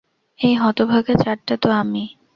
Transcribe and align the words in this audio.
এই 0.39 0.53
হতভাগা 0.55 1.13
চাঁদটা 1.23 1.55
তো 1.57 1.67
আমি। 1.73 2.03